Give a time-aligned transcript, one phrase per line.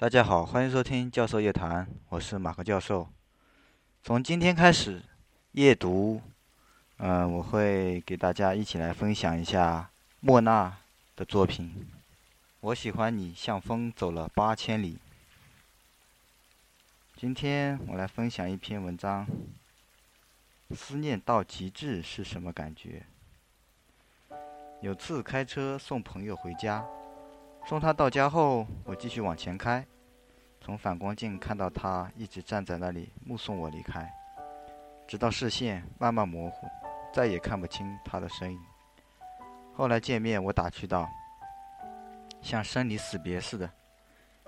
[0.00, 3.08] 大家好，欢迎收听教授夜谈，我是马克教授。
[4.04, 5.02] 从今天开始，
[5.50, 6.22] 夜读，
[6.98, 9.90] 嗯，我会给大家一起来分享一下
[10.20, 10.78] 莫娜
[11.16, 11.90] 的作品。
[12.60, 14.98] 我喜欢你，像风走了八千里。
[17.16, 19.26] 今天我来分享一篇文章。
[20.76, 23.02] 思念到极致是什么感觉？
[24.80, 26.86] 有次开车送朋友回家，
[27.68, 29.86] 送他到家后，我继续往前开，
[30.58, 34.10] 从反光镜看到他一直站在那里目送我离开，
[35.06, 36.66] 直到视线慢慢模糊，
[37.12, 38.58] 再也看不清他的身影。
[39.74, 41.06] 后来见面，我打趣道
[42.40, 43.70] ：“像生离死别似的。”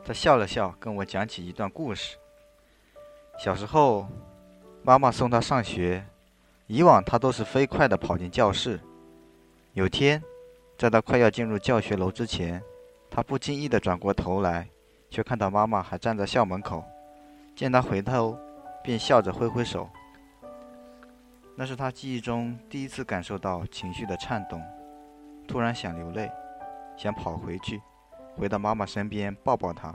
[0.03, 2.17] 他笑了笑，跟我讲起一段故事。
[3.39, 4.09] 小时候。
[4.83, 6.03] 妈妈送他上学，
[6.67, 8.81] 以往他都是飞快地跑进教室。
[9.75, 10.23] 有天，
[10.79, 12.63] 在他快要进入教学楼之前，
[13.11, 14.69] 他不经意地转过头来，
[15.11, 16.85] 却看到妈妈还站在校门口。
[17.57, 18.39] 见他回头，
[18.83, 19.89] 便笑着挥挥手。
[21.57, 24.63] 那是他记忆中第一次感受到情绪的颤动，
[25.49, 26.31] 突然想流泪，
[26.97, 27.83] 想跑回去，
[28.37, 29.95] 回到妈妈身边抱抱她。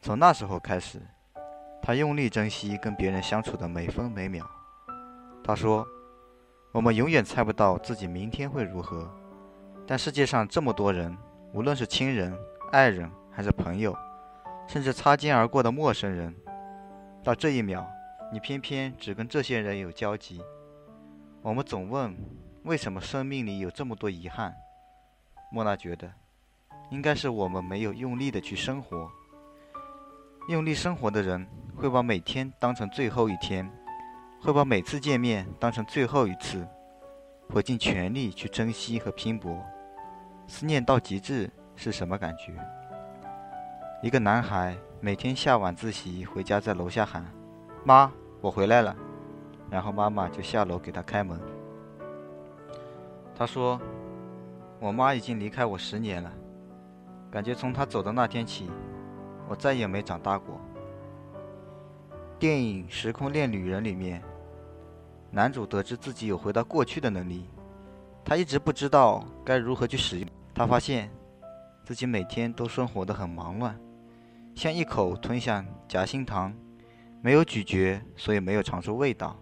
[0.00, 1.02] 从那时候开始。
[1.80, 4.44] 他用力珍惜跟别人相处的每分每秒。
[5.42, 5.86] 他说
[6.72, 9.08] ：“我们永远猜不到自己明天会如何，
[9.86, 11.16] 但世界上这么多人，
[11.52, 12.36] 无论是亲人、
[12.72, 13.96] 爱人还是朋友，
[14.66, 16.34] 甚至擦肩而过的陌生人，
[17.24, 17.86] 到这一秒，
[18.32, 20.42] 你偏偏只跟这些人有交集。
[21.42, 22.16] 我们总问，
[22.64, 24.54] 为什么生命里有这么多遗憾？
[25.50, 26.12] 莫娜觉得，
[26.90, 29.10] 应该是我们没有用力的去生活。
[30.48, 31.46] 用力生活的人。”
[31.78, 33.70] 会把每天当成最后一天，
[34.40, 36.66] 会把每次见面当成最后一次，
[37.50, 39.64] 会尽全力去珍惜和拼搏。
[40.48, 42.54] 思念到极致是什么感觉？
[44.02, 47.22] 一个男孩每天下晚自习回家，在楼下喊
[47.84, 48.10] ：“妈，
[48.40, 48.96] 我回来了。”
[49.70, 51.38] 然后妈妈就下楼给他开门。
[53.36, 53.78] 他说
[54.80, 56.32] ：“我妈已经离开我十年了，
[57.30, 58.70] 感觉从她走的那天起，
[59.48, 60.58] 我再也没长大过。”
[62.40, 64.22] 电影《时空恋旅人》里面，
[65.30, 67.46] 男主得知自己有回到过去的能力，
[68.24, 70.27] 他一直不知道该如何去使用。
[70.58, 71.08] 他发现
[71.84, 73.78] 自己每天都生活得很忙乱，
[74.56, 76.52] 像一口吞下夹心糖，
[77.22, 79.38] 没有咀嚼，所以没有尝出味道。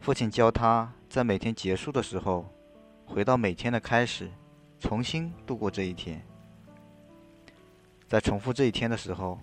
[0.00, 2.50] 父亲教他在每天结束的时候，
[3.04, 4.30] 回到每天的开始，
[4.80, 6.26] 重新度过这一天。
[8.08, 9.38] 在重复这一天的时候，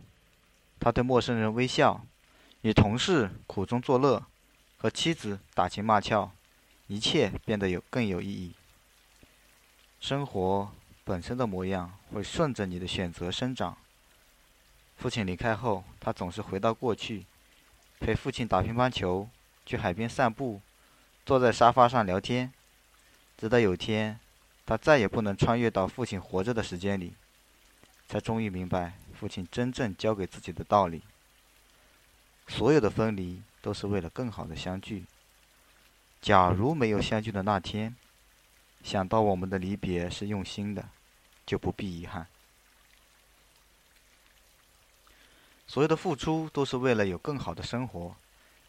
[0.80, 2.04] 他对陌生人微笑。
[2.62, 4.26] 与同事苦中作乐，
[4.76, 6.32] 和妻子打情骂俏，
[6.88, 8.56] 一切变得有更有意义。
[10.00, 10.72] 生活
[11.10, 13.76] 本身的模样会顺着你的选择生长。
[14.98, 17.26] 父亲离开后，他总是回到过去，
[18.00, 19.28] 陪父亲打乒乓球，
[19.66, 20.62] 去海边散步，
[21.26, 22.54] 坐在沙发上聊天。
[23.40, 24.20] 直到有天，
[24.68, 27.16] 他再也不能穿越到父亲活着的时间里，
[28.08, 31.02] 才终于明白父亲真正教给自己的道理。
[32.48, 35.06] 所有的分离都是为了更好的相聚。
[36.22, 37.96] 假如没有相聚的那天，
[38.84, 40.88] 想到我们的离别是用心的，
[41.50, 42.28] 就不必遗憾。
[45.66, 48.16] 所有的付出都是为了有更好的生活。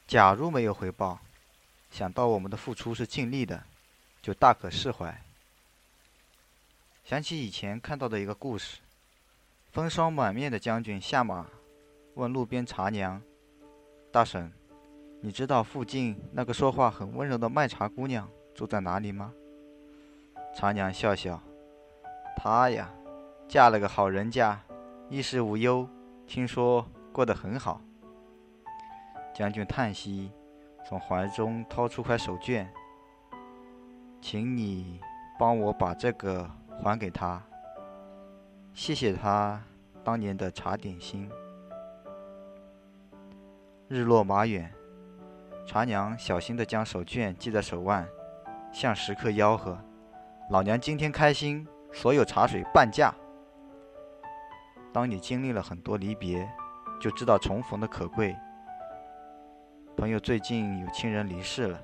[0.06, 1.20] 假如没有回报，
[1.90, 3.62] 想到我们的付出是尽力的，
[4.22, 5.22] 就大可释怀。
[7.04, 8.78] 想起以前看到的一个故事：
[9.72, 11.46] 风霜满面的将军下马，
[12.14, 13.20] 问路边茶娘。
[14.10, 14.50] 大婶，
[15.20, 19.34] 你知道附近那个说话很温柔的卖茶姑娘住在哪里吗？
[20.56, 21.42] 茶娘笑笑，
[22.42, 22.88] 她呀，
[23.46, 24.58] 嫁了个好人家，
[25.10, 25.86] 衣食无忧，
[26.26, 27.82] 听说过得很好。
[29.34, 30.32] 将军叹息，
[30.88, 32.66] 从怀中掏出块手绢，
[34.22, 35.02] 请你
[35.38, 36.50] 帮我把这个
[36.82, 37.42] 还给她，
[38.72, 39.62] 谢谢她
[40.02, 41.30] 当年的茶点心。
[43.86, 44.72] 日落马远，
[45.66, 48.08] 茶娘小心地将手绢系在手腕，
[48.72, 49.78] 向食客吆喝
[50.48, 53.14] ：“老娘今天开心，所有茶水半价。”
[54.92, 56.48] 当你经历了很多离别，
[57.00, 58.36] 就知道重逢的可贵。
[59.96, 61.80] 朋友最近有亲人离世了，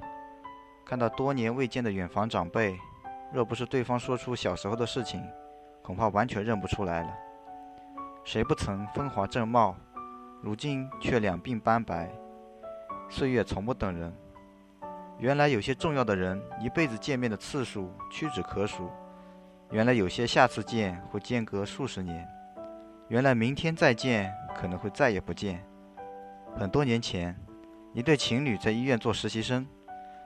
[0.84, 2.78] 看到多年未见的远房长辈，
[3.32, 5.22] 若不是对方说出小时候的事情，
[5.82, 7.14] 恐怕完全认不出来了。
[8.24, 9.76] 谁不曾风华正茂？
[10.42, 12.10] 如今却两鬓斑白，
[13.08, 14.12] 岁月从不等人。
[15.18, 18.90] 原来有些重要的人，一辈子见面的次数屈指可数；
[19.70, 22.24] 原来有些下次见会间隔数十年；
[23.08, 25.64] 原来明天再见可能会再也不见。
[26.56, 27.36] 很多年前，
[27.92, 29.66] 一对情侣在医院做实习生。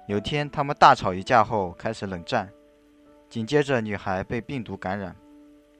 [0.06, 2.50] 有天，他们大吵一架后开始冷战，
[3.28, 5.16] 紧接着女孩被病毒感染。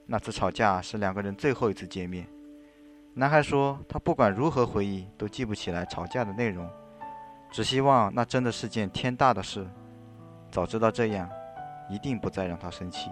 [0.07, 2.27] 那次吵架是两个人最后一次见面。
[3.13, 6.67] 男孩说，他不管如何回忆都记不起来吵架的内容，
[7.51, 9.67] 只希望那真的是件天大的事。
[10.49, 11.29] 早知道这样，
[11.89, 13.09] 一定不再让他生气。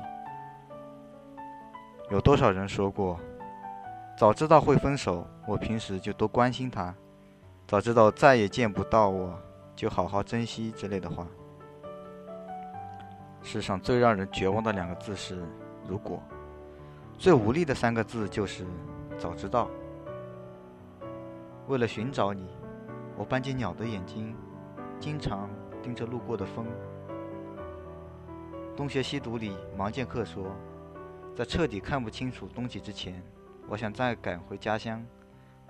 [2.10, 3.20] 有多少人说过，
[4.18, 6.94] 早知道会分手，我平时就多关心他。
[7.68, 9.40] 早知道再也见不到我，
[9.76, 11.28] 就好好珍惜之类的话。
[13.44, 15.44] 世上最让人绝望的两个字是
[15.88, 16.20] “如果”，
[17.20, 18.66] 最无力的三个字就是
[19.20, 19.70] “早知道”。
[21.68, 22.48] 为了寻找你，
[23.16, 24.36] 我半截鸟的眼睛，
[25.00, 25.48] 经常
[25.84, 26.66] 盯着路过的风。
[28.76, 30.44] 东邪西毒里，盲剑客说，
[31.40, 33.24] 在彻底看不清楚东西之前，
[33.70, 35.02] 我想再赶回家乡，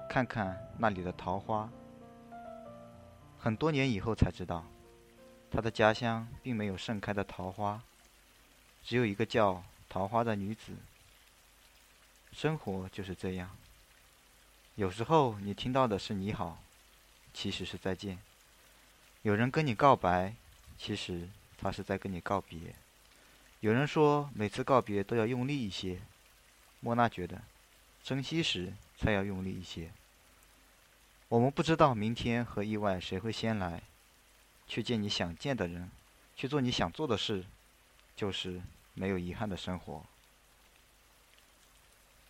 [0.09, 1.69] 看看那里的桃花。
[3.37, 4.65] 很多年以后才知道，
[5.51, 7.79] 他的家乡并没有盛开的桃花，
[8.83, 10.73] 只有一个叫桃花的女子。
[12.31, 13.55] 生活就是这样，
[14.73, 16.57] 有时候你听到的是你好，
[17.31, 18.17] 其实是再见；
[19.21, 20.33] 有人跟你告白，
[20.79, 21.29] 其实
[21.59, 22.73] 他是在跟你告别。
[23.61, 25.99] 有人说每次告别都要用力一些，
[26.79, 27.41] 莫娜觉得，
[28.01, 29.91] 珍惜时才要用力一些。
[31.27, 33.81] 我们不知道明天和意外谁会先来，
[34.65, 35.91] 去见你想见的人，
[36.35, 37.43] 去做你想做的事，
[38.15, 38.61] 就是
[38.93, 40.05] 没有遗憾的生活。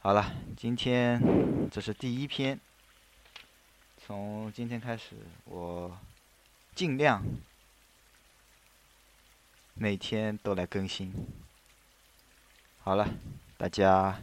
[0.02, 1.22] 好了，今天
[1.70, 2.60] 这是第一篇，
[3.98, 5.16] 从今天开始，
[5.46, 5.96] 我
[6.74, 7.24] 尽量
[9.80, 11.14] 每天都来更新。
[12.80, 13.08] 好了，
[13.58, 14.22] 大家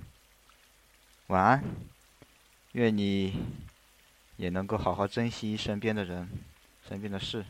[1.29, 1.64] 晚安，
[2.73, 3.35] 愿你。
[4.37, 6.29] 也能够好好珍惜身边的人、
[6.87, 7.47] 身边的事，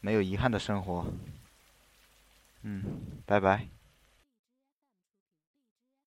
[0.00, 1.06] 没有遗憾的生活。
[2.60, 2.84] 嗯，
[3.24, 3.66] 拜拜。